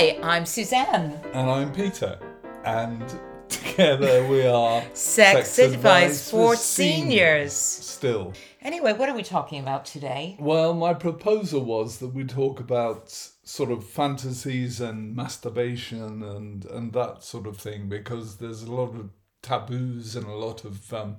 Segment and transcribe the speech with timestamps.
[0.00, 1.20] Hi, I'm Suzanne.
[1.32, 2.20] And I'm Peter.
[2.64, 3.02] And
[3.48, 7.52] together we are Sex, Advice, for seniors.
[7.52, 8.32] Still.
[8.62, 10.36] Anyway, what are we talking about today?
[10.38, 13.10] Well, my proposal was that we talk about
[13.42, 18.94] sort of fantasies and masturbation and, and that sort of thing because there's a lot
[18.94, 19.10] of
[19.42, 21.16] taboos and a lot of um,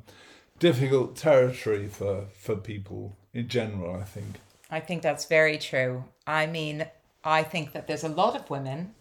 [0.58, 4.40] difficult territory for, for people in general, I think.
[4.72, 6.06] I think that's very true.
[6.26, 6.86] I mean,
[7.24, 8.96] I think that there's a lot of women.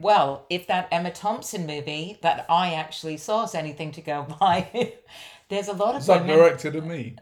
[0.00, 4.94] Well, if that Emma Thompson movie that I actually saw is anything to go by,
[5.48, 6.26] there's a lot of Is that women.
[6.26, 7.16] directed at me?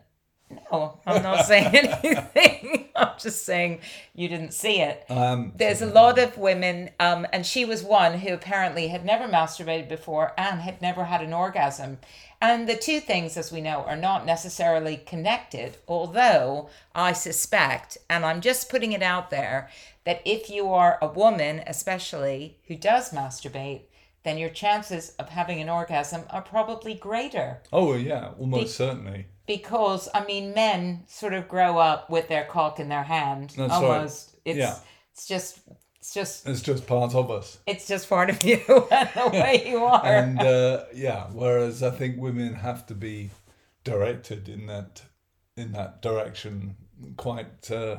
[0.51, 2.89] No, I'm not saying anything.
[2.95, 3.81] I'm just saying
[4.15, 5.05] you didn't see it.
[5.09, 9.27] Um, There's a lot of women, um, and she was one who apparently had never
[9.27, 11.99] masturbated before and had never had an orgasm.
[12.41, 18.25] And the two things, as we know, are not necessarily connected, although I suspect, and
[18.25, 19.71] I'm just putting it out there,
[20.05, 23.83] that if you are a woman, especially who does masturbate,
[24.23, 29.27] then your chances of having an orgasm are probably greater Oh, yeah, almost Be- certainly.
[29.47, 33.51] Because I mean, men sort of grow up with their cock in their hand.
[33.57, 33.83] That's right.
[33.83, 34.37] almost.
[34.45, 34.77] It's Yeah.
[35.13, 35.61] it's just
[35.99, 37.59] it's just It's just part of us.
[37.67, 40.05] it's just part of you and the way you are.
[40.05, 43.31] and uh, yeah, whereas I think women have to be
[43.85, 45.03] directed in that
[45.57, 46.77] in that direction
[47.17, 47.99] quite uh,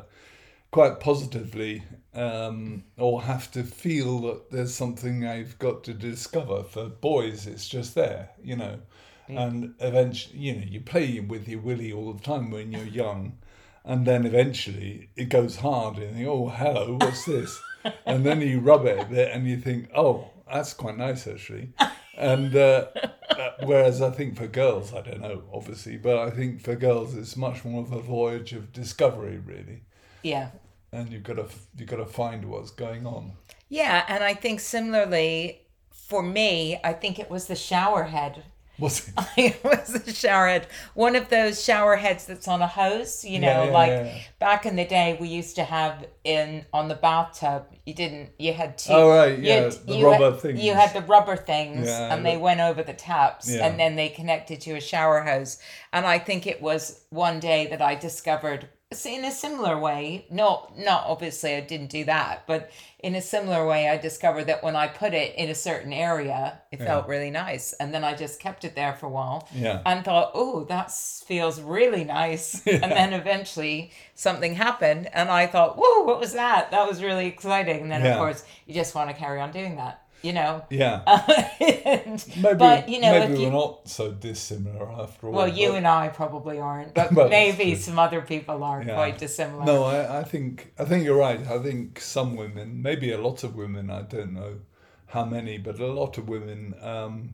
[0.71, 6.63] quite positively, um, or have to feel that there's something I've got to discover.
[6.63, 8.79] For boys, it's just there, you know,
[9.27, 13.37] and eventually, you know, you play with your willy all the time when you're young.
[13.83, 17.59] And then eventually it goes hard and you think, oh, hello, what's this?
[18.05, 21.69] and then you rub it a bit and you think, oh, that's quite nice actually.
[22.17, 22.87] And uh,
[23.29, 27.15] uh, whereas I think for girls, I don't know, obviously, but I think for girls
[27.15, 29.83] it's much more of a voyage of discovery, really.
[30.23, 30.49] yeah.
[30.91, 31.47] And you've got to
[31.77, 33.33] you've got to find what's going on.
[33.69, 38.43] Yeah, and I think similarly for me, I think it was the shower head.
[38.77, 39.13] What's it?
[39.37, 40.67] it was a shower head.
[40.93, 44.17] One of those shower heads that's on a hose, you know, Yeah, yeah, like yeah,
[44.39, 47.65] back in the day we used to have in on the bathtub.
[47.85, 50.59] You didn't you had two Oh, right, yeah, had- the rubber had, things.
[50.61, 54.61] You had the rubber things and they went over the taps and then they connected
[54.61, 55.57] to a shower hose.
[55.93, 58.69] And I think it was one day that I discovered
[59.05, 63.67] in a similar way, not not obviously I didn't do that, but in a similar
[63.67, 67.29] way I discovered that when I put it in a certain area, it felt really
[67.29, 67.73] nice.
[67.73, 69.81] And then I just kept it there for a while Yeah.
[69.85, 72.61] and thought, oh, that feels really nice.
[72.65, 76.71] And then eventually something happened, and I thought, whoa, what was that?
[76.71, 77.81] That was really exciting.
[77.81, 78.11] And then, Yeah.
[78.13, 80.65] of course, you just want to carry on doing that, you know?
[80.69, 81.01] Yeah.
[81.59, 85.33] and, Maybe, but, you know, maybe if we're you, not so dissimilar after all.
[85.33, 88.95] well, you but- and I probably aren't, but that's maybe some other people are Yeah.
[88.95, 89.65] quite dissimilar.
[89.65, 91.39] No, I, I think I think you're right.
[91.47, 94.59] I think some women, maybe a lot of women, I don't know
[95.07, 97.33] how many, but a lot of women um,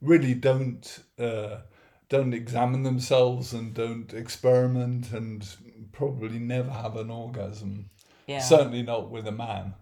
[0.00, 1.58] really don't uh,
[2.08, 5.46] don't examine themselves and don't experiment and
[5.92, 7.90] probably never have an orgasm.
[8.26, 8.38] yeah.
[8.38, 9.74] Certainly not with a man.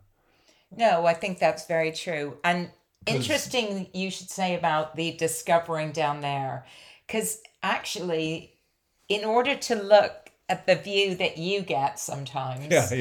[0.77, 2.39] No, I think that's very true.
[2.45, 2.71] And
[3.07, 6.65] interesting you should say about the discovering down there.
[7.07, 8.55] Because actually,
[9.09, 12.93] in order to look at the view that you get sometimes, Yeah,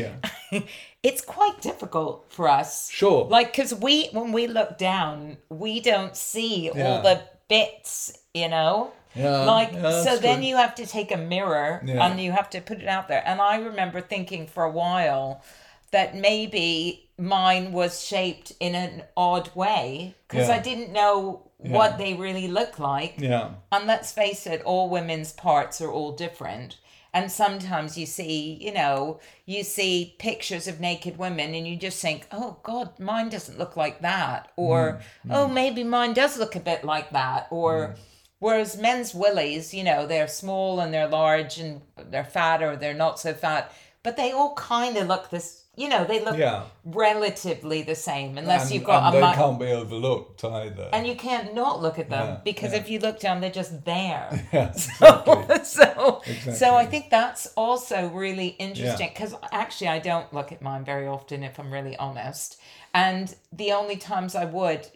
[0.51, 0.61] yeah.
[1.03, 2.89] it's quite difficult for us.
[2.89, 3.25] Sure.
[3.25, 8.91] Like, because we, when we look down, we don't see all the bits, you know?
[9.15, 10.47] Yeah, like yeah, so then true.
[10.47, 12.05] you have to take a mirror Yeah.
[12.05, 15.43] and you have to put it out there and i remember thinking for a while
[15.91, 20.55] that maybe mine was shaped in an odd way because Yeah.
[20.55, 21.73] i didn't know Yeah.
[21.77, 23.15] what they really look like.
[23.17, 23.49] Yeah.
[23.71, 26.77] and let's face it all women's parts are all different.
[27.11, 31.99] And sometimes you see you know you see pictures of naked women and you just
[32.01, 34.51] think oh god mine doesn't look like that.
[34.55, 37.47] Or Mm, oh maybe mine does look a bit like that.
[37.51, 37.95] Or
[38.39, 42.93] whereas men's willies you know they're small and they're large and they're fat or they're
[43.05, 43.69] not so fat
[44.03, 46.63] but they all kind of look this you know they look Yeah.
[46.83, 50.87] relatively the same unless and, you've got and a they mu- can't be overlooked either.
[50.93, 52.79] and you can't not look at them Yeah, because yeah.
[52.81, 55.55] if you look down they're just there yeah, exactly.
[55.63, 56.53] so Exactly.
[56.61, 59.33] so I think that's also really interesting because
[59.63, 62.59] actually I don't look at mine very often if I'm really honest,
[62.93, 64.87] and the only times I would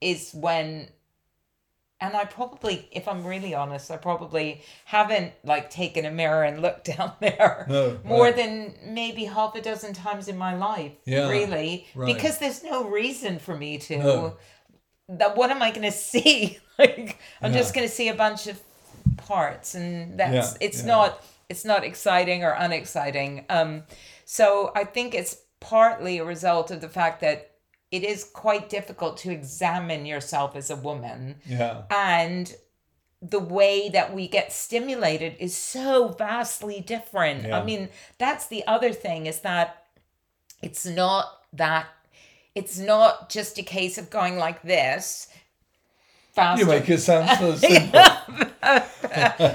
[0.00, 0.88] is when.
[2.04, 6.60] And I probably, if I'm really honest, I probably haven't like taken a mirror and
[6.60, 8.36] looked down there No, more right.
[8.36, 10.92] than maybe half a dozen times in my life.
[11.06, 12.14] Yeah, really, right.
[12.14, 13.98] because there's no reason for me to.
[13.98, 14.36] No.
[15.08, 16.58] That what am I going to see?
[16.78, 17.58] like I'm Yeah.
[17.58, 18.60] just going to see a bunch of
[19.16, 23.44] parts, and that's Yeah, it's not it's not exciting or unexciting.
[23.48, 23.84] Um,
[24.24, 27.50] so I think it's partly a result of the fact that
[27.96, 31.82] it is quite difficult to examine yourself as a woman Yeah.
[31.90, 32.44] and
[33.22, 37.44] the way that we get stimulated is so vastly different.
[37.46, 37.58] Yeah.
[37.58, 37.88] I mean,
[38.18, 39.66] that's the other thing is that
[40.62, 41.86] it's not that
[42.54, 45.28] it's not just a case of going like this
[46.34, 48.00] faster You make it sound so simple.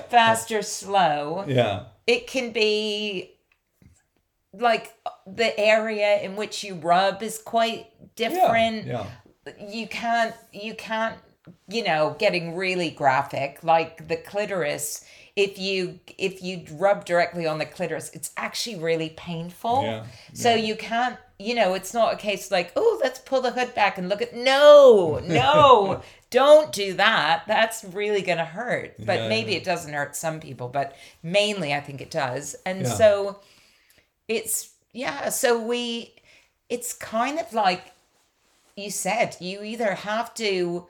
[0.10, 1.84] faster slow yeah.
[2.08, 3.32] it can be
[4.54, 4.94] like
[5.36, 9.06] the area in which you rub is quite different Yeah.
[9.60, 11.18] you can't you can't
[11.68, 15.04] you know getting really graphic like the clitoris
[15.36, 20.04] if you if you rub directly on the clitoris it's actually really painful Yeah,
[20.34, 23.74] so you can't you know it's not a case like oh let's pull the hood
[23.74, 29.30] back and look at no no don't do that that's really gonna hurt but Yeah,
[29.30, 29.58] maybe yeah.
[29.60, 32.94] it doesn't hurt some people but mainly i think it does and Yeah.
[32.94, 33.40] so
[34.28, 36.14] it's yeah so we
[36.70, 37.92] it's kind of like
[38.76, 40.88] you said you either have to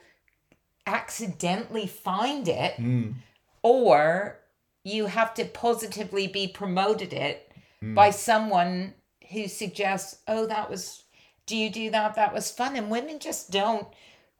[0.87, 3.13] accidentally find it Mm.
[3.61, 4.39] or
[4.83, 7.51] you have to positively be promoted it
[7.81, 8.93] by someone
[9.31, 11.03] who suggests oh that was
[11.45, 12.13] do you do that?
[12.13, 12.75] That was fun.
[12.75, 13.87] And women just don't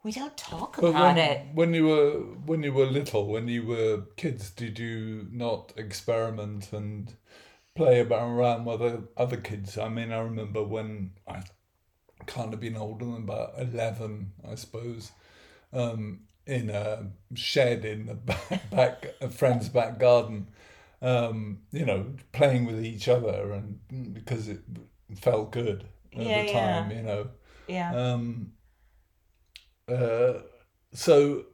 [0.03, 1.45] we don't talk But about when, it.
[1.55, 2.11] when you were
[2.45, 7.13] when you were little, when you were kids, did you not experiment and
[7.75, 9.77] play about around with other, other kids?
[9.77, 11.43] I mean, I remember when I
[12.27, 15.11] kind of been older than about eleven, I suppose,
[15.73, 20.47] um, in a shed in the back, back a friend's back garden,
[21.01, 24.61] um, you know, playing with each other, and because it
[25.15, 25.85] felt good
[26.17, 26.43] at Yeah, the yeah.
[26.43, 27.29] time, you know.
[27.67, 28.53] yeah Um,
[29.87, 30.33] uh,
[30.93, 31.45] so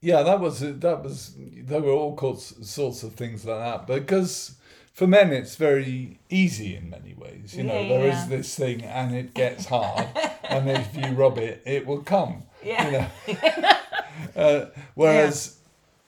[0.00, 4.56] yeah, that was that was there were all sorts sorts of things like that because
[5.00, 7.56] for men it's very easy in many ways.
[7.56, 8.26] You know, Yeah, there is yeah.
[8.28, 10.06] this thing and it gets hard,
[10.44, 12.42] and if you rub it, it will come.
[12.62, 13.08] Yeah.
[13.26, 13.70] You know?
[14.36, 15.56] uh, whereas.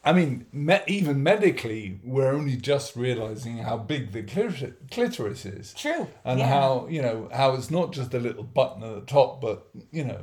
[0.05, 5.73] I mean, me- even medically, we're only just realizing how big the clitor- clitoris is
[5.75, 6.49] true and yeah.
[6.49, 10.05] how you know how it's not just a little button at the top, but you
[10.05, 10.21] know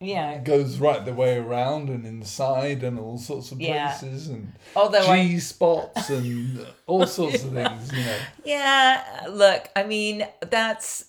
[0.00, 3.88] yeah it goes right the way around and inside and all sorts of Yeah.
[3.88, 7.92] places and although I, G spots and all sorts of things.
[7.92, 11.06] You know, Yeah, look, I mean, that's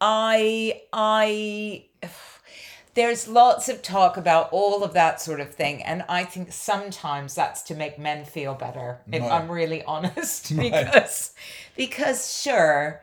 [0.00, 1.84] I I
[2.94, 7.34] there's lots of talk about all of that sort of thing and I think sometimes
[7.34, 9.32] that's to make men feel better if Right.
[9.32, 10.70] I'm really honest Right.
[10.70, 11.32] because
[11.76, 13.02] because sure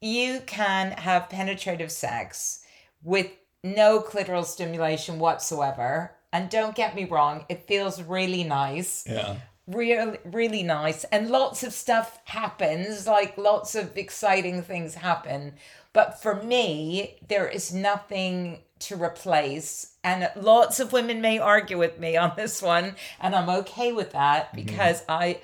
[0.00, 2.62] you can have penetrative sex
[3.02, 3.28] with
[3.62, 6.12] no clitoral stimulation whatsoever.
[6.32, 9.04] And don't get me wrong it feels really nice.
[9.06, 9.36] Yeah,
[9.66, 11.04] really really nice.
[11.04, 15.54] And lots of stuff happens like lots of exciting things happen.
[15.92, 19.94] But for me there is nothing to replace.
[20.02, 24.12] And lots of women may argue with me on this one and i'm okay with
[24.12, 24.64] that mm-hmm.
[24.64, 25.40] because i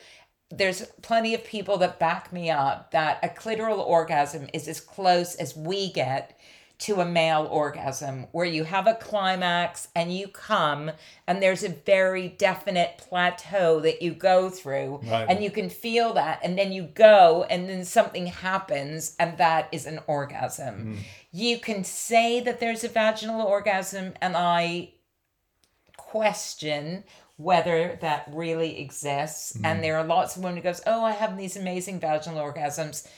[0.51, 5.35] there's plenty of people that back me up that a clitoral orgasm is as close
[5.35, 6.39] as we get
[6.79, 10.91] to a male orgasm where you have a climax and you come
[11.27, 15.27] and there's a very definite plateau that you go through Right.
[15.29, 19.69] and you can feel that and then you go and then something happens and that
[19.73, 20.75] is an orgasm.
[20.75, 20.99] Mm.
[21.33, 24.91] You can say that there's a vaginal orgasm and i
[25.97, 27.05] question
[27.39, 29.55] whether that really exists.
[29.57, 29.83] And mm.
[29.83, 33.09] there are lots of women who goes oh i have these amazing vaginal orgasms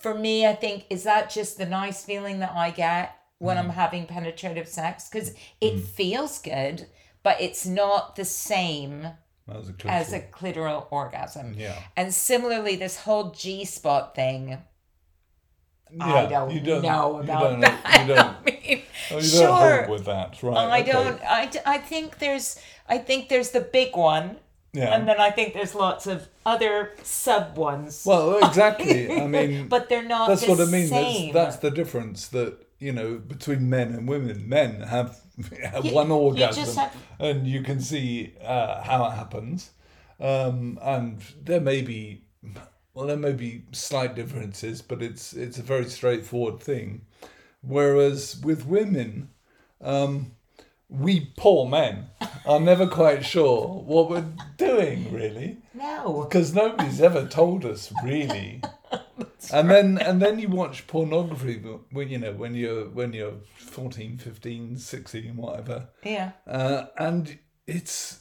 [0.00, 3.68] for me i think is that just the nice feeling that i get when i'm
[3.68, 3.74] mm.
[3.74, 5.82] having penetrative sex because it mm.
[5.82, 6.86] feels good
[7.22, 9.08] but it's not the same
[9.48, 10.86] a as a clitoral.
[10.90, 11.76] orgasm yeah.
[11.96, 14.58] and similarly this whole g-spot thing
[15.90, 16.04] yeah.
[16.14, 19.22] i don't, you don't know you about don't, that You don't, I mean, oh, you
[19.22, 20.56] sure don't with that, right?
[20.56, 20.92] I okay.
[20.92, 21.20] don't.
[21.22, 22.58] I, I think there's.
[22.88, 24.36] I think there's the big one,
[24.74, 24.94] Yeah.
[24.96, 28.04] and then I think there's lots of other sub ones.
[28.06, 29.10] well, exactly.
[29.20, 30.28] I mean, but they're not.
[30.28, 30.88] that's the what I mean.
[30.88, 34.48] That's, that's the difference that you know between men and women.
[34.48, 35.20] Men have,
[35.62, 39.70] have You- one you orgasm, just have- and you can see uh, how it happens.
[40.18, 42.24] Um, and there may be,
[42.94, 47.02] well, there may be slight differences, but it's it's a very straightforward thing.
[47.60, 49.30] Whereas with women,
[49.82, 50.32] um,
[50.92, 52.06] we poor men
[52.44, 54.26] are never quite sure what we're
[54.58, 56.26] doing really no.
[56.28, 58.60] because nobody's ever told us really
[59.52, 61.56] and then and then you watch pornography
[61.90, 66.32] when you know when you're when you're 14 15 16 whatever Yeah.
[66.46, 68.20] uh, and it's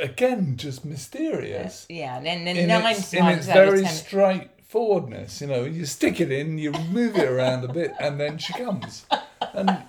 [0.00, 2.16] again just mysterious Yeah.
[2.16, 5.40] And then and in nine its, times in its very straightforwardness.
[5.40, 8.52] You know, you stick it in, you move it around a bit, and then she
[8.52, 9.06] comes,
[9.54, 9.82] and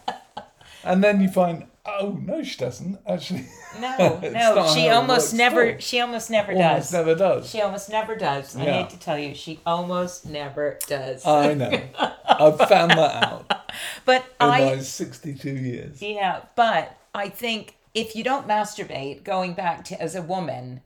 [0.83, 3.45] and then you find, oh no, she doesn't actually.
[3.79, 5.63] No, no, she almost never.
[5.63, 5.79] at all.
[5.79, 6.93] She almost never Almost does.
[6.93, 7.49] never does.
[7.49, 8.55] She almost never does.
[8.55, 8.73] I Yeah.
[8.81, 11.25] hate to tell you, she almost never does.
[11.25, 11.81] I know.
[12.27, 13.53] I've found that out
[14.05, 16.01] but in I, my sixty-two years.
[16.01, 20.81] yeah, but I think if you don't masturbate, going back to as a woman,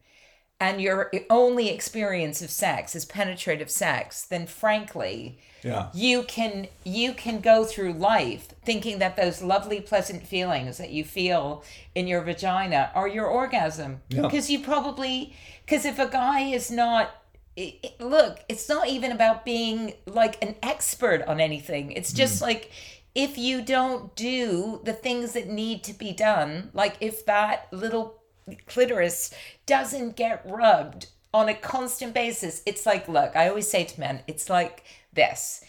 [0.61, 5.89] and your only experience of sex is penetrative sex, then frankly, Yeah.
[5.93, 11.03] you can you can go through life thinking that those lovely pleasant feelings that you
[11.03, 11.63] feel
[11.95, 14.21] in your vagina are your orgasm Yeah.
[14.21, 17.09] because you probably because if a guy is not
[17.55, 22.39] it, it- look it's not even about being like an expert on anything it's just
[22.39, 22.47] mm.
[22.47, 22.71] like
[23.13, 28.20] if you don't do the things that need to be done like if that little
[28.67, 29.34] clitoris
[29.65, 32.62] doesn't get rubbed on a constant basis.
[32.65, 35.63] It's like look i always say to men it's like this.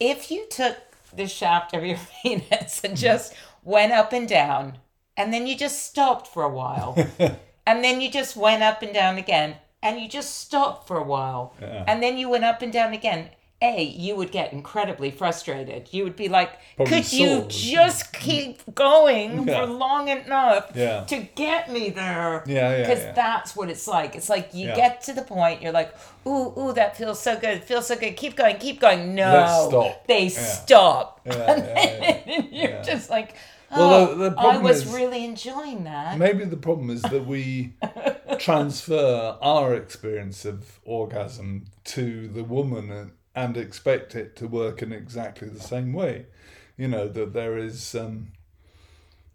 [0.00, 0.76] If you took
[1.14, 3.02] the shaft of your penis and mm-hmm.
[3.02, 4.78] just went up and down
[5.16, 6.96] and then you just stopped for a while
[7.66, 11.02] and then you just went up and down again and you just stopped for a
[11.02, 11.84] while Yeah.
[11.86, 13.30] and then you went up and down again
[13.62, 15.88] a you would get incredibly frustrated.
[15.92, 19.60] You would be like Probably could you just keep going Yeah.
[19.60, 21.04] for long enough Yeah.
[21.04, 22.42] to get me there?
[22.46, 23.12] Yeah, yeah, because yeah.
[23.12, 24.16] that's what it's like.
[24.16, 25.94] It's like you get to the point you're like
[26.26, 29.14] ooh ooh that feels so good it feels so good keep going keep going.
[29.14, 29.32] No.
[29.32, 30.06] Let's stop.
[30.06, 31.20] they stop.
[31.26, 33.36] And then you're just like
[33.70, 36.18] Well, oh the- the oh, i was is- really enjoying that.
[36.18, 37.74] Maybe the problem is that we
[38.38, 45.48] transfer our experience of orgasm to the woman and, expect it to work in exactly
[45.48, 46.26] the same way.
[46.76, 48.32] You know that there is, um,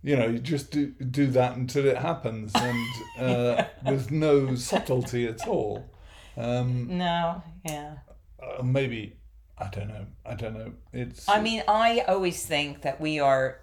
[0.03, 2.87] you know, you just do do that until it happens, and
[3.19, 5.89] uh, with no subtlety at all.
[6.35, 7.95] Um, no yeah
[8.41, 9.17] uh, maybe
[9.57, 10.05] I don't know.
[10.25, 10.73] I don't know.
[10.93, 11.27] It's.
[11.27, 13.59] I mean, I always think that we are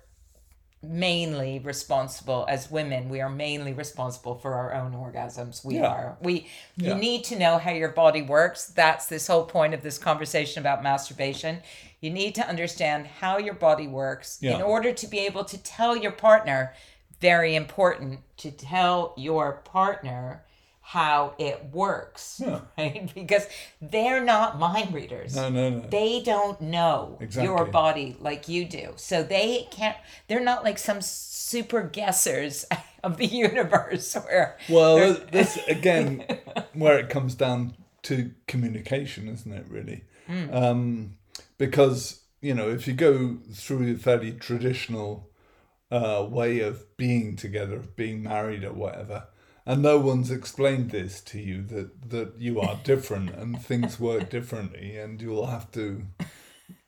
[0.89, 3.09] mainly responsible as women.
[3.09, 5.65] We are mainly responsible for our own orgasms.
[5.65, 5.87] We Yeah.
[5.87, 6.17] are.
[6.21, 6.49] We.
[6.77, 6.91] Yeah.
[6.91, 8.67] You need to know how your body works.
[8.67, 11.63] That's this whole point of this conversation about masturbation.
[12.01, 15.97] You need to understand how your body works in order to be able to tell
[15.97, 16.75] your partner.
[17.21, 20.45] Very important to tell your partner
[20.87, 22.61] how it works, Yeah.
[22.79, 23.11] right?
[23.15, 23.47] Because
[23.81, 25.81] they're not mind readers no, no, no.
[25.89, 29.97] they don't know your body like you do so they can't
[30.29, 32.67] they're not like some super guessers
[33.03, 36.25] of the universe where Well, this again,
[36.75, 39.67] where it comes down to communication, isn't it?
[39.69, 40.05] Really,
[40.53, 41.17] um,
[41.59, 45.31] because you know, if you go through a fairly traditional
[45.91, 49.29] uh, way of being together, of being married or whatever,
[49.67, 54.31] and no one's explained this to you that that you are different and things work
[54.31, 56.05] differently, and you'll have to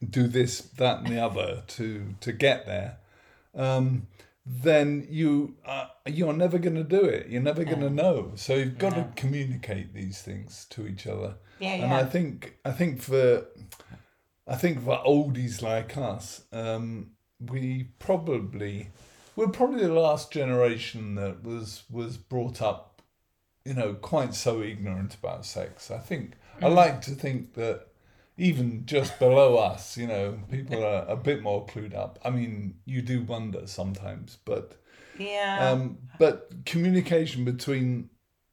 [0.08, 2.98] do this, that, and the other to to get there
[3.56, 4.06] um,
[4.44, 7.28] then you uh, you're never going to do it.
[7.28, 8.32] You're never going to know.
[8.36, 11.36] So you've got to communicate these things to each other.
[11.58, 11.98] Yeah, And yeah.
[11.98, 13.46] I think I think for
[14.46, 18.90] I think for oldies like us, um, we probably
[19.36, 23.02] we're probably the last generation that was was brought up,
[23.64, 25.90] you know, quite so ignorant about sex.
[25.90, 27.86] I think I like to think that
[28.38, 32.18] even just below us, you know, people are a bit more clued up.
[32.24, 34.80] I mean, you do wonder sometimes, but
[35.18, 38.10] yeah um, but communication between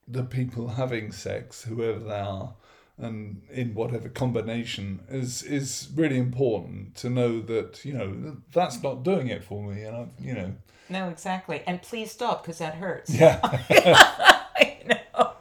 [0.07, 2.55] the people having sex, whoever they are,
[2.97, 9.03] and in whatever combination, is is really important to know that you know that's not
[9.03, 10.53] doing it for me, and I, you know,
[10.89, 15.31] no exactly and please stop because that hurts yeah, I know.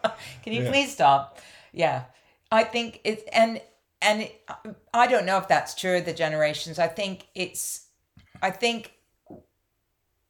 [0.42, 0.71] Can you Yeah.
[0.71, 1.38] please stop?
[1.73, 2.04] Yeah,
[2.50, 3.61] I think it's and
[4.00, 4.42] and it,
[4.92, 6.78] I don't know if that's true of the generations.
[6.78, 7.87] I think it's,
[8.42, 8.92] I think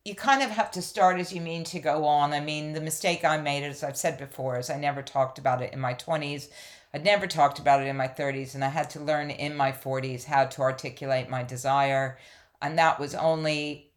[0.05, 2.33] you kind of have to start as you mean to go on.
[2.33, 5.63] I mean, the mistake I made, as I've said before, is I never talked about
[5.63, 6.49] it in my twenties.
[6.95, 9.73] I'd never talked about it in my 30s, and I had to learn in my
[9.73, 12.19] 40s how to articulate my desire.
[12.61, 13.91] And that was only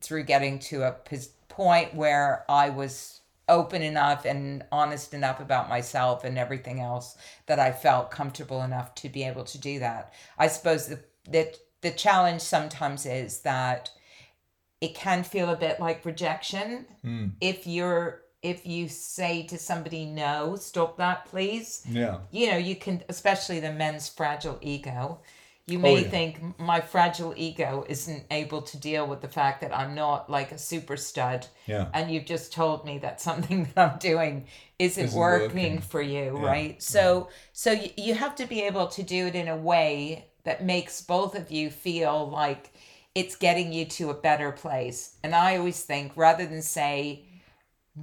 [0.00, 0.96] through getting to a
[1.48, 7.16] point where I was open enough and honest enough about myself and everything else
[7.46, 10.12] that I felt comfortable enough to be able to do that.
[10.38, 13.90] I suppose the the, the challenge sometimes is that
[14.80, 20.04] it can feel a bit like rejection Mm, if you're if you say to somebody
[20.06, 25.20] no stop that please yeah, you know you can especially the men's fragile ego
[25.66, 26.10] You oh, may Oh, yeah.
[26.10, 30.50] think my fragile ego isn't able to deal with the fact that I'm not like
[30.52, 31.46] a super stud.
[31.66, 31.86] Yeah.
[31.94, 34.46] And you've just told me that something that I'm doing
[34.78, 35.80] isn't, Isn't working, working.
[35.92, 36.46] for you, Yeah.
[36.52, 36.82] right?
[36.82, 40.64] So so you, you have to be able to do it in a way that
[40.64, 42.72] makes both of you feel like
[43.14, 45.00] it's getting you to a better place.
[45.22, 47.26] And I always think rather than say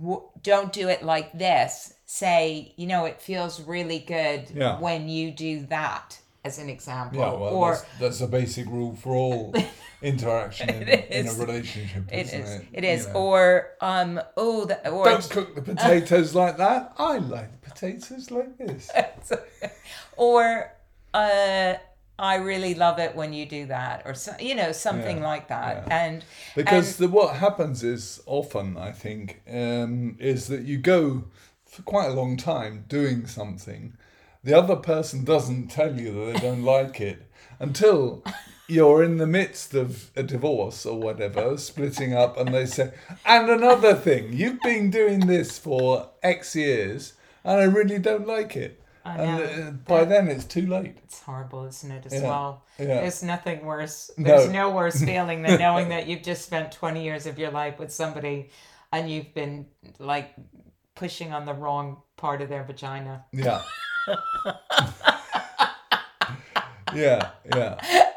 [0.01, 4.79] w- don't do it like this, say, you know, it feels really good Yeah.
[4.79, 7.19] when you do that as an example.
[7.19, 9.53] Yeah, well, or that's, that's a basic rule for all
[10.01, 12.49] interaction in, in a relationship, it isn't is.
[12.55, 12.65] it?
[12.73, 13.07] It is.
[13.07, 13.19] You know.
[13.19, 16.93] Or um oh the, or Don't cook the potatoes like that.
[16.97, 18.89] I like potatoes like this.
[20.17, 20.71] or
[21.13, 21.73] uh
[22.19, 25.47] I really love it when you do that or so, you know something Yeah, like
[25.49, 25.83] that.
[25.87, 26.05] yeah.
[26.05, 26.23] And
[26.55, 31.25] Because the, what happens is often, I think, um, is that you go
[31.65, 33.93] for quite a long time doing something.
[34.43, 38.23] The other person doesn't tell you that they don't like it until
[38.67, 42.91] you're in the midst of a divorce or whatever, splitting up, and they say,
[43.25, 48.55] and another thing, you've been doing this for X years, and I really don't like
[48.55, 48.81] it.
[49.07, 49.67] I and know.
[49.67, 50.97] uh, by then it's too late.
[51.03, 52.63] It's horrible, isn't it, as Yeah, well?
[52.77, 52.85] yeah.
[53.01, 54.11] There's nothing worse.
[54.17, 57.79] There's no worse feeling than knowing that you've just spent 20 years of your life
[57.79, 58.49] with somebody
[58.91, 59.67] and you've been
[59.99, 60.33] like
[60.95, 63.25] pushing on the wrong part of their vagina.
[63.31, 63.61] Yeah.
[66.93, 67.75] yeah, yeah.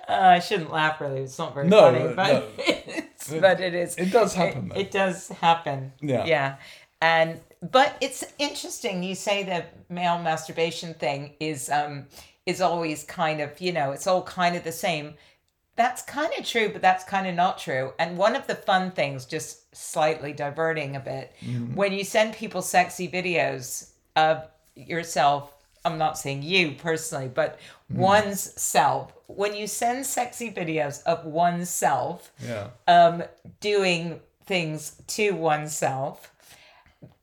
[0.08, 1.20] Uh, I shouldn't laugh really.
[1.20, 2.44] It's not very No, funny, no, but no.
[2.58, 3.96] it's, but it is.
[3.96, 4.80] It does happen, It, though.
[4.80, 5.92] it does happen.
[6.00, 6.24] Yeah.
[6.24, 6.56] Yeah.
[7.00, 7.40] And
[7.70, 12.06] but it's interesting you say the male masturbation thing is um
[12.46, 15.14] is always kind of, you know, it's all kind of the same.
[15.76, 17.92] That's kind of true, but that's kind of not true.
[17.98, 21.74] And one of the fun things, just slightly diverting a bit, Mm-hmm.
[21.74, 25.52] when you send people sexy videos of yourself,
[25.84, 27.58] I'm not saying you personally, but
[27.92, 28.00] Mm-hmm.
[28.02, 32.68] one's self, when you send sexy videos of oneself, Yeah.
[32.88, 33.22] um,
[33.60, 36.32] doing things to oneself,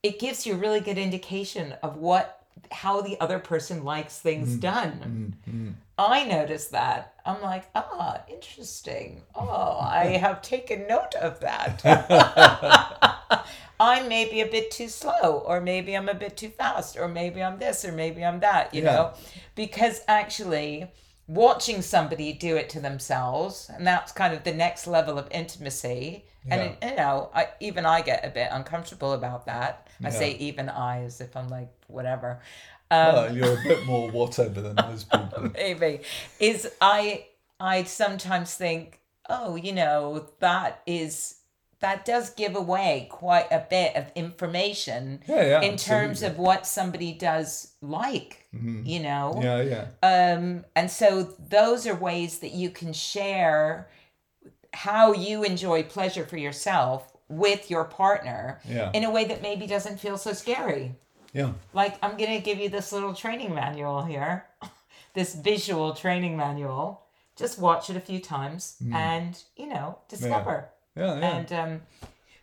[0.07, 4.55] it gives you a really good indication of what how the other person likes things
[4.55, 4.59] mm.
[4.59, 5.35] done.
[5.47, 5.73] Mm, mm.
[5.97, 7.13] I noticed that.
[7.25, 9.21] I'm like, ah, interesting.
[9.35, 11.81] Oh, I have taken note of that.
[13.79, 17.07] I may be a bit too slow, or maybe I'm a bit too fast, or
[17.07, 18.93] maybe I'm this, or maybe I'm that, you Yeah.
[18.95, 19.13] know?
[19.55, 20.87] Because actually,
[21.27, 26.25] watching somebody do it to themselves, and that's kind of the next level of intimacy.
[26.49, 26.87] And, Yeah.
[26.89, 29.87] it, you know, I, even I get a bit uncomfortable about that.
[30.03, 32.39] I say even I as if I'm like, whatever.
[32.89, 35.51] well, um, you're a bit more whatever than those people.
[35.53, 35.99] maybe
[36.39, 37.25] is i
[37.59, 41.36] i sometimes think oh you know that is
[41.79, 45.61] that does give away quite a bit of information Yeah, yeah.
[45.61, 48.47] in terms of what somebody does like
[48.83, 49.85] you know Yeah, yeah.
[50.01, 53.87] um and so those are ways that you can share
[54.73, 58.89] how you enjoy pleasure for yourself with your partner Yeah.
[58.93, 60.95] in a way that maybe doesn't feel so scary
[61.33, 61.51] Yeah.
[61.73, 64.45] like i'm gonna give you this little training manual here
[65.13, 67.03] this visual training manual
[67.35, 71.37] just watch it a few times and you know discover Yeah, yeah.
[71.37, 71.81] and um,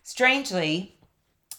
[0.02, 0.96] strangely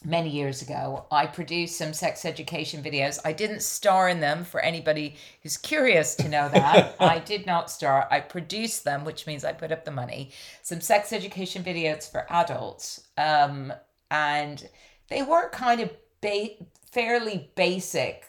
[0.03, 3.19] many years ago i produced some sex education videos.
[3.25, 6.95] I didn't star in them for anybody who's curious to know that.
[6.99, 8.07] I did not star.
[8.11, 10.31] I produced them which means i put up the money.
[10.61, 13.73] Some sex education videos for adults um,
[14.11, 14.67] and
[15.09, 15.89] they were kind of
[16.21, 16.57] ba-
[16.91, 18.27] fairly basic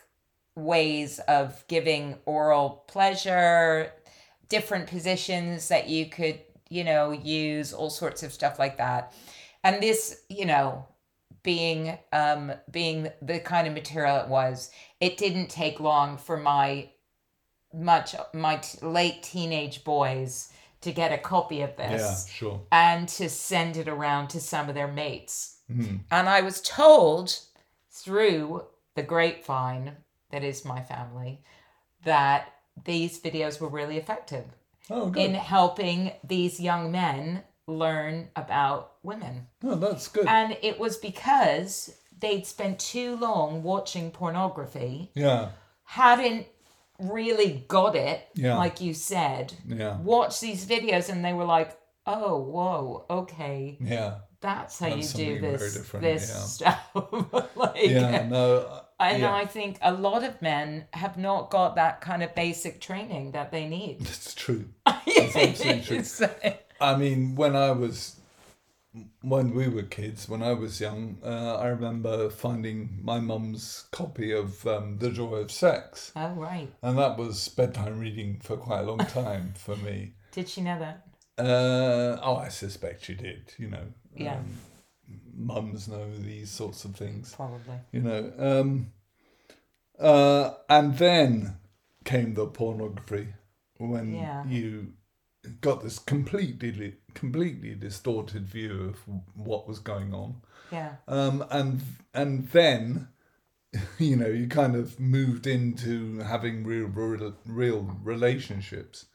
[0.54, 3.92] ways of giving oral pleasure,
[4.48, 9.12] different positions that you could, you know, use, all sorts of stuff like that.
[9.64, 10.86] And this, you know,
[11.42, 16.90] being um being the kind of material it was, it didn't take long for my
[17.72, 22.62] much my t- late teenage boys to get a copy of this yeah, sure.
[22.70, 25.58] and to send it around to some of their mates.
[25.70, 26.00] Mhm.
[26.10, 27.38] And I was told
[27.90, 29.96] through the grapevine
[30.30, 31.42] that is my family
[32.04, 32.52] that
[32.84, 34.44] these videos were really effective
[34.90, 39.48] Oh, in helping these young men learn about women.
[39.64, 40.26] oh, that's good.
[40.26, 45.50] And it was because they'd spent too long watching pornography, yeah,
[45.84, 46.46] hadn't
[46.98, 48.56] really got it, Yeah.
[48.56, 54.18] like you said, yeah, watched these videos and they were like, oh, whoa, okay yeah.
[54.40, 56.74] that's how That's you do this this yeah.
[56.94, 58.80] stuff like Yeah, no.
[58.98, 59.34] And yeah.
[59.34, 63.50] i think a lot of men have not got that kind of basic training that
[63.50, 64.66] they need That's true.
[64.86, 66.26] Absolutely true.
[66.80, 68.16] I mean, when I was
[69.22, 74.32] when we were kids, when I was young, uh, I remember finding my mum's copy
[74.32, 76.12] of um, The Joy of Sex.
[76.16, 76.68] Oh, right.
[76.82, 80.12] And that was bedtime reading for quite a long time for me.
[80.32, 81.06] Did she know that?
[81.38, 83.84] Uh, oh, I suspect she did, you know.
[84.14, 84.36] Yeah.
[84.36, 84.46] Um,
[85.36, 87.78] mums know these sorts of things, Probably.
[87.92, 88.32] you know.
[88.38, 88.92] Um,
[89.98, 91.56] uh, and then
[92.04, 93.28] came the pornography
[93.78, 94.46] when Yeah.
[94.46, 94.92] you
[95.60, 98.98] got this completely, completely distorted view of
[99.34, 100.42] what was going on.
[100.72, 100.96] Yeah.
[101.08, 101.82] Um, and
[102.14, 103.08] and then,
[103.98, 109.06] you know, you kind of moved into having real, real, real relationships,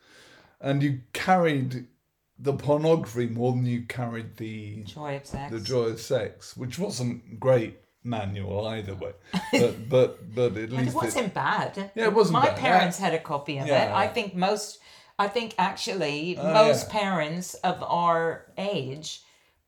[0.60, 1.88] and you carried
[2.41, 5.51] the pornography more than you carried the Joy of sex.
[5.51, 9.12] the joy of sex, which wasn't great manual either way,
[9.51, 11.91] but but but at least it wasn't bad.
[11.95, 12.58] Yeah, it wasn't My bad.
[12.58, 13.71] parents had a copy of it.
[13.73, 14.80] I think most,
[15.19, 16.99] I think actually Oh, most yeah.
[16.99, 19.21] parents of our age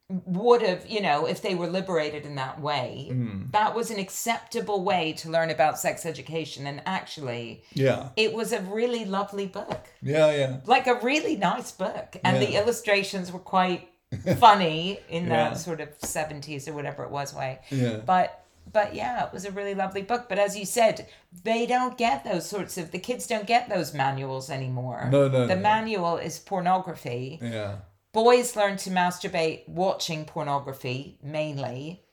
[0.10, 3.44] would have, you know, if they were liberated in that way, Hmm.
[3.52, 6.68] that was an acceptable way to learn about sex education.
[6.68, 8.10] And actually, yeah.
[8.16, 10.58] it was a really lovely book, yeah yeah.
[10.66, 12.18] Like a really nice book.
[12.24, 13.90] And the illustrations were quite
[14.40, 15.50] funny in Yeah.
[15.50, 17.60] that sort of 70s or whatever it was way.
[17.72, 17.98] Yeah.
[18.06, 18.40] But
[18.72, 20.28] but yeah it was a really lovely book.
[20.30, 21.08] But as you said
[21.44, 25.08] they don't get those sorts of the kids don't get those manuals anymore.
[25.12, 25.62] No, no, the no.
[25.62, 27.40] manual is pornography.
[27.42, 27.76] Yeah
[28.14, 32.04] boys learn to masturbate watching pornography mainly.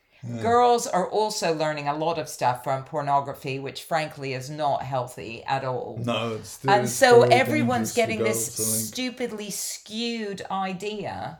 [0.42, 5.42] Girls are also learning a lot of stuff from pornography which frankly is not healthy
[5.44, 5.98] at all.
[6.04, 8.54] No it's still, and so very everyone's getting this
[8.88, 11.38] stupidly skewed idea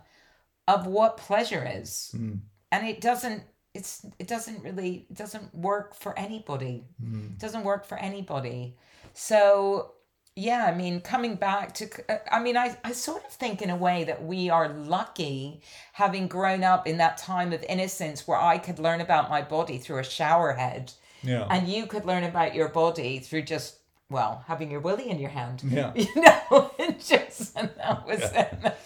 [0.66, 2.10] of what pleasure is.
[2.12, 2.36] Hmm.
[2.72, 3.42] and it doesn't
[3.74, 6.84] it's it doesn't really it doesn't work for anybody.
[7.04, 7.26] Hmm.
[7.34, 8.76] it doesn't work for anybody.
[9.12, 9.92] So
[10.36, 13.70] yeah i mean coming back to uh, i mean I, I sort of think in
[13.70, 15.60] a way that we are lucky
[15.92, 19.78] having grown up in that time of innocence where i could learn about my body
[19.78, 20.92] through a shower head.
[21.22, 21.46] Yeah.
[21.50, 25.30] And you could learn about your body through just well having your willy in your
[25.30, 25.62] hand.
[25.64, 25.92] Yeah.
[25.94, 28.76] you know and just and that was it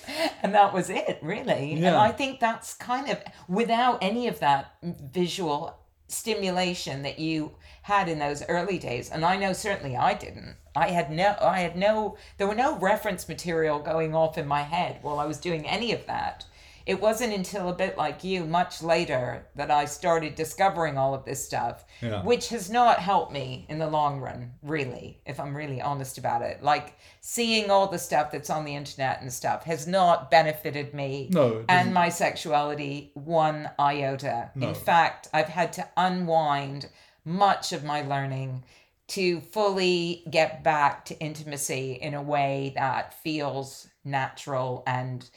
[0.43, 1.75] and that was it really.
[1.75, 5.79] And i think that's kind of without any of that visual
[6.09, 7.53] stimulation that you
[7.85, 10.57] had in those early days and i know certainly i didn't.
[10.77, 14.63] I had no i had no there were no reference material going off in my
[14.63, 16.45] head while i was doing any of that.
[16.87, 21.25] It wasn't until a bit like you much later that i started discovering all of
[21.25, 22.23] this stuff Yeah.
[22.23, 26.43] which has not helped me in the long run really if i'm really honest about
[26.43, 26.63] it.
[26.63, 26.89] Like
[27.21, 31.65] seeing all the stuff that's on the internet and stuff has not benefited me No,
[31.71, 34.51] and my sexuality one iota.
[34.55, 34.69] No.
[34.69, 36.89] in fact i've had to unwind
[37.25, 38.65] much of my learning
[39.07, 45.29] to fully get back to intimacy in a way that feels natural and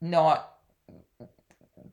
[0.00, 0.54] not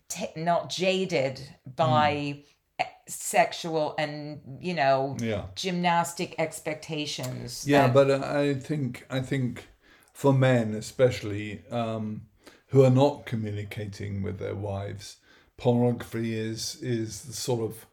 [0.09, 1.41] t- not jaded
[1.75, 2.43] by
[2.79, 2.85] Hmm.
[3.07, 9.67] sexual and you know yeah gymnastic expectations Yeah, that- but uh, I think I think
[10.13, 12.27] for men especially um,
[12.67, 15.17] who are not communicating with their wives,
[15.57, 17.85] pornography is is the sort of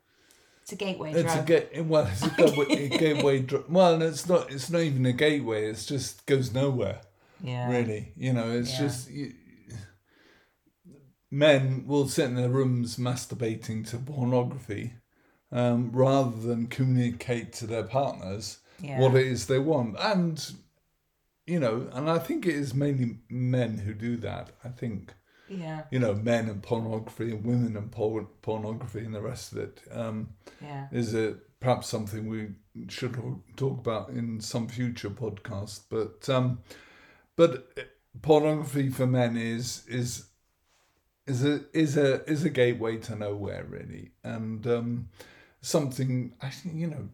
[0.73, 4.51] it's a gateway it's a drug well it's a gateway, gateway dr- well it's not
[4.53, 7.01] it's not even a gateway it's just goes nowhere
[7.43, 8.79] yeah really you know it's Yeah.
[8.81, 9.33] just you,
[11.31, 14.95] men will sit in their rooms masturbating to pornography
[15.53, 18.99] um, rather than communicate to their partners Yeah.
[19.01, 20.53] what it is they want and
[21.47, 25.13] you know and i think it is mainly men who do that i think
[25.51, 25.83] yeah.
[25.91, 29.83] you know men and pornography and women and por- pornography and the rest of it
[29.93, 30.29] um,
[30.63, 30.87] yeah.
[30.93, 32.49] is it perhaps something we
[32.89, 33.15] should
[33.57, 36.61] talk about in some future podcast but um
[37.37, 37.91] but
[38.23, 40.27] pornography for men is is
[41.27, 44.11] is a is a is a gateway to nowhere really.
[44.25, 45.09] And um
[45.63, 47.09] something i think you know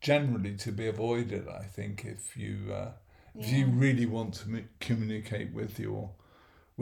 [0.00, 2.90] generally to be avoided i think if you uh,
[3.34, 6.10] if you really want to communicate with your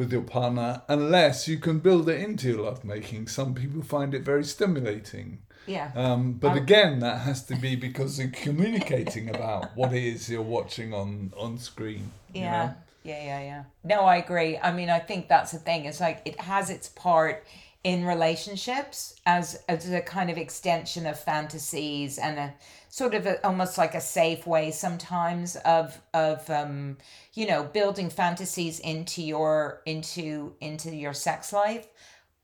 [0.01, 4.23] with your partner unless you can build it into your lovemaking some people find it
[4.23, 9.93] very stimulating yeah um, but again, that has to be because you're communicating about what
[9.93, 12.11] it is you're watching on on screen.
[12.33, 12.51] you Yeah.
[12.51, 12.75] know?
[13.03, 13.63] Yeah, yeah, yeah.
[13.85, 14.59] No, I agree.
[14.59, 15.85] I mean, I think that's the thing.
[15.85, 17.45] It's like it has its part
[17.83, 22.55] in relationships as as a kind of extension of fantasies and a
[22.91, 26.99] sort of a, almost like a safe way sometimes of of um
[27.33, 31.87] you know building fantasies into your into into your sex life.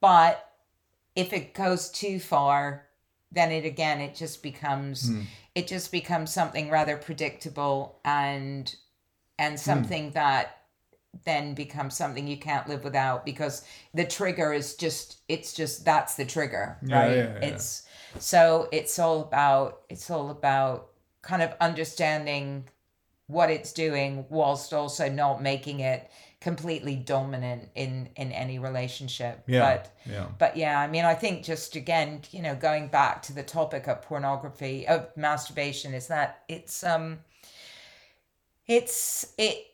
[0.00, 0.42] But
[1.14, 2.86] if it goes too far
[3.32, 5.10] then it again it just becomes
[5.54, 8.74] it just becomes something rather predictable and
[9.38, 10.62] and something that
[11.24, 16.14] then becomes something you can't live without because the trigger is just it's just that's
[16.14, 17.48] the trigger Yeah, right yeah, yeah.
[17.48, 17.82] it's
[18.18, 20.88] so it's all about it's all about
[21.22, 22.64] kind of understanding
[23.28, 29.60] what it's doing whilst also not making it completely dominant in in any relationship Yeah.
[29.60, 30.26] but yeah.
[30.38, 33.88] but yeah i mean i think just again you know going back to the topic
[33.88, 37.18] of pornography of masturbation is that it's um
[38.66, 39.66] it's it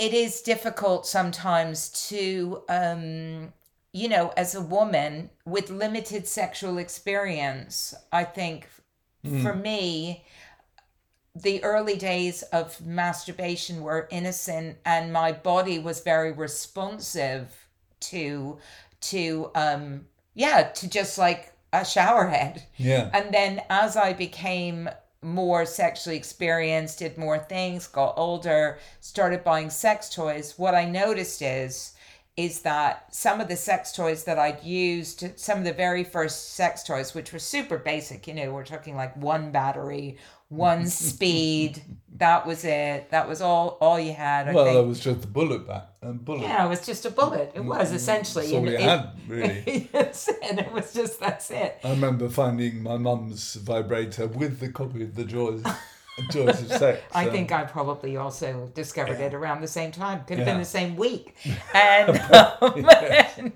[0.00, 3.52] it is difficult sometimes to um
[3.92, 8.68] you know as a woman with limited sexual experience i think
[9.42, 10.24] for me
[11.34, 17.46] the early days of masturbation were innocent and my body was very responsive
[18.00, 18.58] to
[19.00, 23.10] to um yeah to just like a shower head Yeah.
[23.12, 24.88] and then as I became
[25.22, 31.42] more sexually experienced, did more things, got older, started buying sex toys, what I noticed
[31.42, 31.94] is
[32.36, 36.54] is that some of the sex toys that I'd used, some of the very first
[36.54, 40.16] sex toys, which were super basic, you know, we're talking like one battery,
[40.48, 41.82] one speed,
[42.20, 43.10] that was it.
[43.10, 44.48] That was all all you had.
[44.48, 44.76] I Well, think.
[44.76, 46.42] that was just a bullet back and bullet.
[46.42, 47.50] yeah, it was just a bullet.
[47.54, 48.44] It was essentially.
[48.44, 49.90] That's all you it- had, really.
[49.92, 51.78] yes, and it was just that's it.
[51.82, 55.62] I remember finding my mum's vibrator with the copy of the Joys,
[56.30, 57.02] Joys of Sex.
[57.12, 60.24] I um, think I probably also discovered it around the same time.
[60.24, 61.34] Could have been the same week,
[61.74, 63.52] and, um, and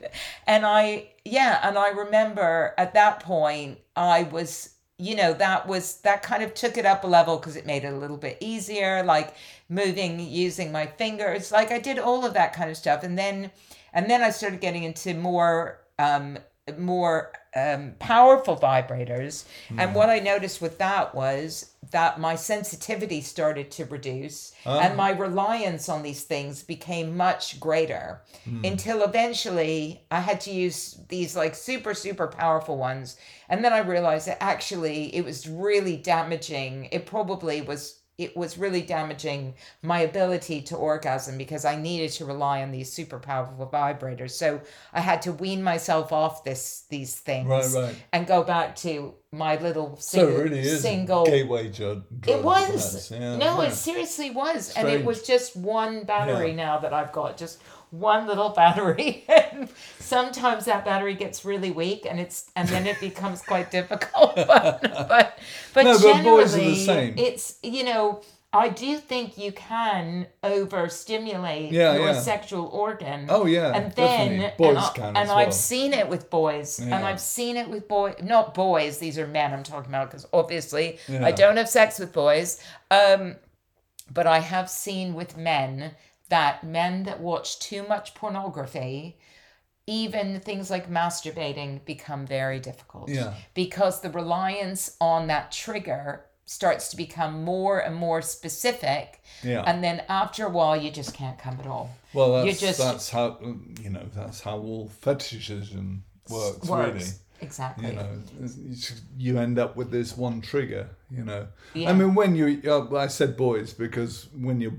[0.47, 5.97] and I yeah, and I remember at that point I was you know that was
[6.03, 8.39] that kind of took it up a level because it made it a little bit
[8.41, 9.35] easier, like
[9.69, 13.51] moving using my fingers, like I did all of that kind of stuff, and then
[13.93, 16.39] and then I started getting into more um
[16.79, 19.45] more um, powerful vibrators.
[19.79, 25.11] And what I noticed with that was that my sensitivity started to reduce and my
[25.11, 28.23] reliance on these things became much greater
[28.65, 33.17] until eventually I had to use these like super, super powerful ones.
[33.49, 36.89] And then I realized that actually it was really damaging.
[36.93, 42.25] It probably was it was really damaging my ability to orgasm because I needed to
[42.25, 44.31] rely on these super powerful vibrators.
[44.31, 44.61] So
[44.93, 47.97] I had to wean myself off this these things Right, right.
[48.13, 52.05] and go back to my little So single, it really is single gateway drug.
[52.27, 53.11] it was.
[53.11, 53.69] Yeah, no, yeah.
[53.69, 54.73] it seriously was.
[54.77, 56.57] And it was just one battery Yeah.
[56.57, 57.61] now that I've got, just
[58.01, 59.25] one little battery.
[59.53, 64.35] and sometimes that battery gets really weak and it's and then it becomes quite difficult.
[64.47, 65.39] But but,
[65.75, 67.15] but No, generally same.
[67.17, 72.21] it's you know, I do think you can overstimulate Yeah, your yeah.
[72.21, 73.27] sexual organ.
[73.29, 74.67] Oh yeah, and then definitely.
[74.67, 75.39] boys and, I, can and as well.
[75.39, 79.27] I've seen it with boys, and I've seen it with boy, Not boys; these are
[79.27, 79.53] men.
[79.53, 81.25] I'm talking about because obviously Yeah.
[81.27, 82.61] I don't have sex with boys.
[82.91, 83.37] Um,
[84.13, 85.93] but I have seen with men
[86.29, 89.19] that men that watch too much pornography,
[89.87, 93.09] even things like masturbating, become very difficult.
[93.09, 93.35] Yeah.
[93.55, 99.63] Because the reliance on that trigger starts to become more and more specific, yeah.
[99.67, 101.91] and then after a while, you just can't come at all.
[102.13, 103.39] well, you that's just- that's how
[103.81, 107.05] you know that's how all fetishism works, really.
[107.45, 107.89] Exactly.
[107.89, 108.09] You know,
[109.25, 110.85] you end up with this one trigger.
[111.17, 111.43] You know,
[111.75, 111.91] Yeah.
[111.91, 114.13] I mean, when you uh, I said boys because
[114.47, 114.71] when you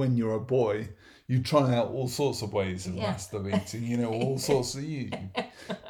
[0.00, 0.88] when you're a boy,
[1.30, 3.12] you try out all sorts of ways of Yeah.
[3.14, 3.82] masturbating.
[3.90, 5.10] You know, all sorts of you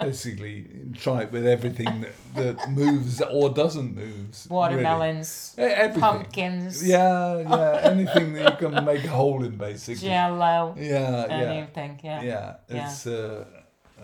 [0.00, 0.66] basically
[1.04, 2.14] try it with everything that,
[2.58, 4.28] that moves or doesn't move.
[4.50, 6.00] Watermelons, E- Everything.
[6.00, 10.08] pumpkins, Yeah, yeah, anything that you can make a hole in, basically.
[10.08, 12.00] jello, Yeah, yeah, anything.
[12.04, 12.22] Yeah.
[12.22, 12.54] yeah.
[12.68, 13.44] It's uh,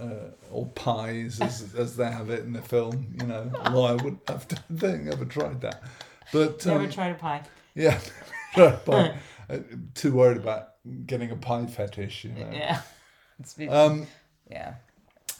[0.01, 3.15] uh, or pies as as they have it in the film.
[3.21, 5.83] You know, although I wouldn't have to think ever tried that,
[6.33, 7.43] but um, Never tried a pie.
[7.75, 7.99] yeah,
[8.55, 9.19] tried pie.
[9.51, 9.59] Uh,
[9.95, 10.75] too worried about
[11.07, 12.25] getting a pie fetish.
[12.25, 12.51] You know.
[12.53, 12.81] Yeah.
[13.41, 14.07] It's been, Um,
[14.51, 14.75] yeah.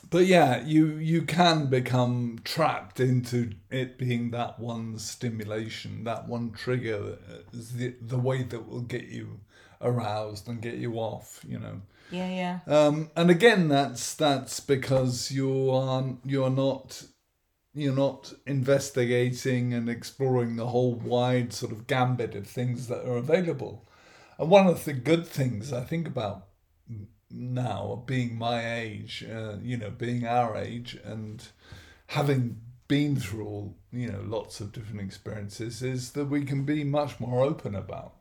[0.09, 6.53] but yeah, you you can become trapped into it being that one stimulation, that one
[6.53, 9.41] trigger, that is the the way that will get you
[9.81, 11.45] aroused and get you off.
[11.47, 11.81] You know.
[12.11, 12.59] Yeah, yeah.
[12.67, 17.03] Um, and again, that's that's because you aren't you're not
[17.75, 23.17] you're not investigating and exploring the whole wide sort of gambit of things that are
[23.17, 23.89] available.
[24.39, 26.47] And one of the good things I think about
[27.31, 31.47] now, being my age, uh, you know, being our age, and
[32.07, 36.85] having been through all you know lots of different experiences, is that we can be
[36.85, 38.15] much more open about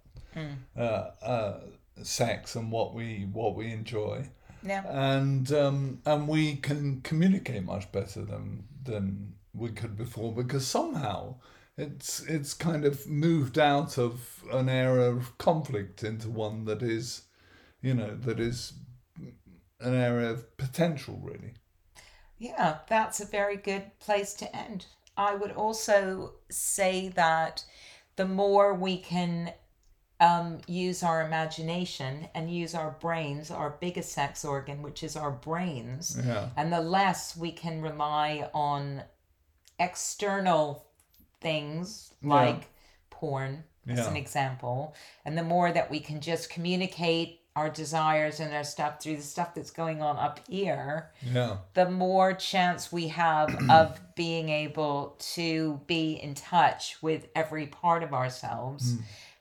[0.77, 1.59] uh, uh,
[2.03, 4.25] sex and what we what we enjoy
[4.63, 4.83] Yeah.
[4.87, 11.35] and um, and we can communicate much better than than we could before because somehow
[11.77, 17.23] it's it's kind of moved out of an era of conflict into one that is
[17.81, 18.73] you know, that is
[19.79, 21.53] an area of potential, really.
[22.37, 24.87] Yeah, that's a very good place to end.
[25.15, 27.63] I would also say that
[28.15, 29.53] the more we can
[30.19, 35.31] um, use our imagination and use our brains, our biggest sex organ, which is our
[35.31, 36.49] brains, Yeah.
[36.57, 39.03] and the less we can rely on
[39.79, 40.85] external
[41.41, 42.29] things Yeah.
[42.33, 42.69] like
[43.09, 44.07] porn, as Yeah.
[44.09, 48.99] an example, and the more that we can just communicate our desires and our stuff
[49.01, 51.57] through the stuff that's going on up here, Yeah.
[51.73, 58.03] the more chance we have of being able to be in touch with every part
[58.03, 58.95] of ourselves.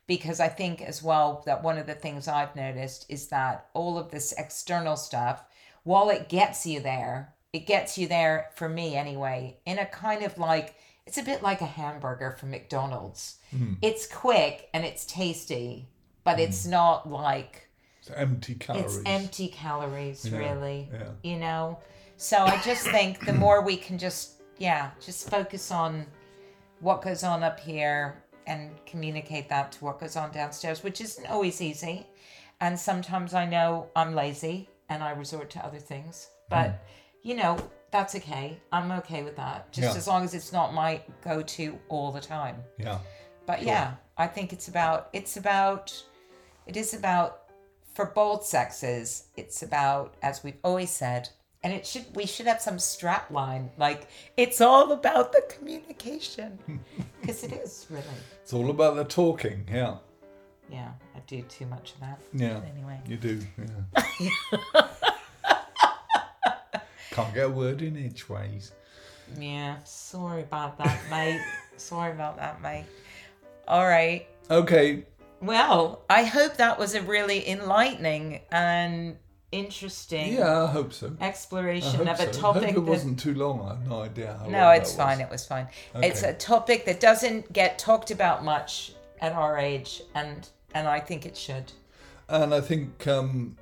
[0.07, 3.99] Because I think as well that one of the things I've noticed is that all
[3.99, 5.45] of this external stuff,
[5.83, 10.23] while it gets you there, it gets you there for me anyway, in a kind
[10.23, 13.39] of like, it's a bit like a hamburger from McDonald's.
[13.51, 13.75] Hmm.
[13.83, 15.89] It's quick and it's tasty,
[16.23, 16.71] but it's hmm.
[16.71, 17.69] not like
[18.01, 18.99] It's empty calories.
[18.99, 20.89] it's empty calories, Yeah, really.
[20.93, 21.09] yeah.
[21.23, 21.79] You know?
[22.17, 26.07] So I just think the more we can just, yeah, just focus on
[26.81, 31.27] what goes on up here and communicate that to what goes on downstairs, which isn't
[31.27, 32.07] always easy.
[32.61, 36.29] And sometimes I know I'm lazy and I resort to other things.
[36.31, 36.51] Mm.
[36.51, 36.85] But,
[37.23, 37.59] you know,
[37.91, 38.59] that's okay.
[38.73, 39.73] I'm okay with that.
[39.73, 39.99] Just Yeah.
[39.99, 42.63] as long as it's not my go to all the time.
[42.79, 42.99] Yeah.
[43.47, 46.03] But yeah, I think it's about it's about
[46.67, 47.43] it is about
[47.95, 49.29] for both sexes.
[49.37, 51.29] It's about as we've always said,
[51.65, 56.59] and it should we should have some strap line like it's all about the communication
[57.21, 58.05] because it is really.
[58.43, 59.67] It's all about the talking.
[59.71, 59.97] Yeah.
[60.71, 62.21] Yeah, I do too much of that.
[62.33, 62.61] Yeah.
[62.75, 63.41] Anyway, You do.
[64.19, 64.83] Yeah.
[67.11, 68.73] Can't get a word in edgeways.
[69.39, 69.77] yeah.
[69.85, 71.41] Sorry about that, mate.
[71.77, 72.85] sorry about that, mate.
[73.69, 74.27] All right.
[74.51, 75.05] Okay.
[75.41, 79.17] Well, I hope that was a really enlightening and
[79.53, 81.17] interesting Yeah, I hope so.
[81.21, 82.41] Exploration hope of a so.
[82.41, 83.61] topic I hope it that wasn't too long.
[83.63, 87.01] I have no idea how no it's fine it was fine it's a topic that
[87.01, 91.73] doesn't get talked about much at our age and and i think it should
[92.29, 93.57] And I think um,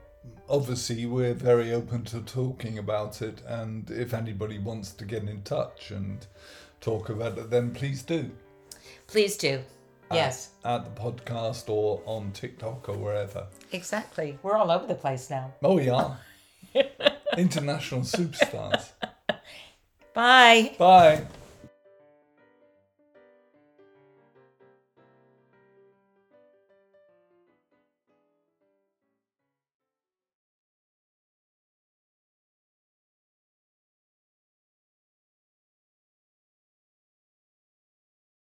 [0.49, 3.43] obviously we're very open to talking about it.
[3.47, 6.27] And if anybody wants to get in touch and
[6.81, 8.31] talk about it, then please do.
[9.07, 9.61] please do
[10.13, 13.47] yes At the podcast or on TikTok or wherever.
[13.73, 16.19] exactly we're all over the place now Oh, we are.
[17.37, 18.91] International superstars.
[20.15, 21.27] bye Bye.